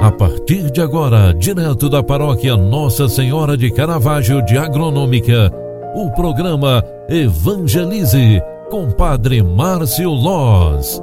A 0.00 0.10
partir 0.10 0.70
de 0.70 0.80
agora, 0.80 1.32
direto 1.32 1.88
da 1.88 2.02
paróquia 2.02 2.56
Nossa 2.56 3.08
Senhora 3.08 3.56
de 3.56 3.70
Caravaggio 3.70 4.44
de 4.44 4.58
Agronômica, 4.58 5.50
o 5.94 6.10
programa 6.10 6.84
Evangelize 7.08 8.42
com 8.70 8.90
Padre 8.90 9.42
Márcio 9.42 10.10
Loz. 10.10 11.00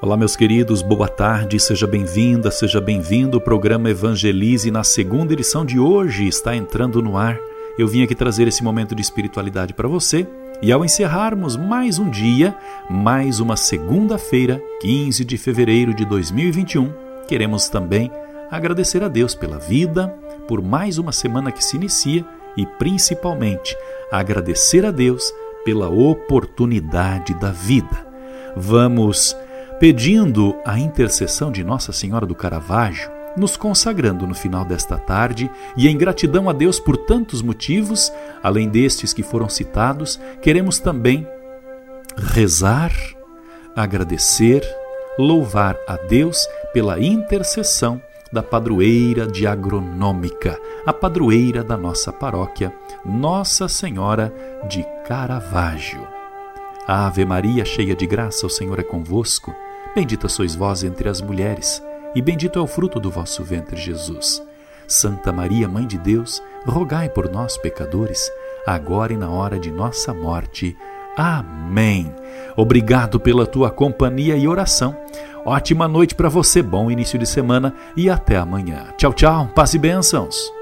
Olá, 0.00 0.16
meus 0.16 0.34
queridos, 0.34 0.80
boa 0.80 1.08
tarde, 1.08 1.60
seja 1.60 1.86
bem-vinda, 1.86 2.50
seja 2.50 2.80
bem-vindo. 2.80 3.38
O 3.38 3.40
programa 3.40 3.90
Evangelize, 3.90 4.70
na 4.70 4.82
segunda 4.82 5.32
edição 5.32 5.64
de 5.64 5.78
hoje, 5.78 6.26
está 6.26 6.56
entrando 6.56 7.02
no 7.02 7.16
ar. 7.16 7.38
Eu 7.78 7.86
vim 7.86 8.02
aqui 8.02 8.14
trazer 8.14 8.48
esse 8.48 8.64
momento 8.64 8.94
de 8.94 9.02
espiritualidade 9.02 9.74
para 9.74 9.88
você 9.88 10.26
e 10.62 10.70
ao 10.70 10.84
encerrarmos 10.84 11.56
mais 11.56 11.98
um 11.98 12.08
dia, 12.08 12.56
mais 12.88 13.40
uma 13.40 13.56
segunda-feira, 13.56 14.62
15 14.80 15.24
de 15.24 15.36
fevereiro 15.36 15.92
de 15.92 16.04
2021, 16.04 16.92
queremos 17.26 17.68
também 17.68 18.08
agradecer 18.48 19.02
a 19.02 19.08
Deus 19.08 19.34
pela 19.34 19.58
vida, 19.58 20.08
por 20.46 20.62
mais 20.62 20.98
uma 20.98 21.10
semana 21.10 21.50
que 21.50 21.64
se 21.64 21.76
inicia 21.76 22.24
e 22.56 22.64
principalmente 22.64 23.76
agradecer 24.10 24.86
a 24.86 24.92
Deus 24.92 25.34
pela 25.64 25.88
oportunidade 25.88 27.34
da 27.34 27.50
vida. 27.50 28.06
Vamos 28.56 29.36
pedindo 29.80 30.54
a 30.64 30.78
intercessão 30.78 31.50
de 31.50 31.64
Nossa 31.64 31.92
Senhora 31.92 32.24
do 32.24 32.36
Caravaggio 32.36 33.10
nos 33.36 33.56
consagrando 33.56 34.26
no 34.26 34.34
final 34.34 34.64
desta 34.64 34.98
tarde 34.98 35.50
e 35.76 35.88
em 35.88 35.96
gratidão 35.96 36.48
a 36.48 36.52
Deus 36.52 36.78
por 36.78 36.96
tantos 36.96 37.42
motivos, 37.42 38.12
além 38.42 38.68
destes 38.68 39.12
que 39.12 39.22
foram 39.22 39.48
citados, 39.48 40.20
queremos 40.40 40.78
também 40.78 41.26
rezar, 42.16 42.92
agradecer, 43.74 44.62
louvar 45.18 45.76
a 45.86 45.96
Deus 45.96 46.46
pela 46.72 47.00
intercessão 47.00 48.00
da 48.32 48.42
padroeira 48.42 49.26
de 49.26 49.46
agronômica, 49.46 50.58
a 50.86 50.92
padroeira 50.92 51.62
da 51.62 51.76
nossa 51.76 52.10
paróquia, 52.10 52.72
Nossa 53.04 53.68
Senhora 53.68 54.32
de 54.68 54.84
Caravaggio. 55.06 56.06
Ave 56.86 57.24
Maria, 57.24 57.64
cheia 57.64 57.94
de 57.94 58.06
graça, 58.06 58.46
o 58.46 58.50
Senhor 58.50 58.78
é 58.80 58.82
convosco. 58.82 59.54
Bendita 59.94 60.28
sois 60.28 60.54
vós 60.54 60.82
entre 60.82 61.08
as 61.08 61.20
mulheres 61.20 61.82
e 62.14 62.22
bendito 62.22 62.58
é 62.58 62.62
o 62.62 62.66
fruto 62.66 63.00
do 63.00 63.10
vosso 63.10 63.42
ventre, 63.42 63.76
Jesus. 63.76 64.42
Santa 64.86 65.32
Maria, 65.32 65.68
Mãe 65.68 65.86
de 65.86 65.98
Deus, 65.98 66.42
rogai 66.66 67.08
por 67.08 67.30
nós, 67.30 67.56
pecadores, 67.56 68.30
agora 68.66 69.12
e 69.12 69.16
na 69.16 69.30
hora 69.30 69.58
de 69.58 69.70
nossa 69.70 70.12
morte. 70.12 70.76
Amém. 71.16 72.14
Obrigado 72.56 73.18
pela 73.18 73.46
tua 73.46 73.70
companhia 73.70 74.36
e 74.36 74.46
oração. 74.46 74.96
Ótima 75.44 75.88
noite 75.88 76.14
para 76.14 76.28
você, 76.28 76.62
bom 76.62 76.90
início 76.90 77.18
de 77.18 77.26
semana 77.26 77.74
e 77.96 78.08
até 78.08 78.36
amanhã. 78.36 78.86
Tchau, 78.96 79.12
tchau, 79.12 79.48
paz 79.54 79.74
e 79.74 79.78
bênçãos. 79.78 80.61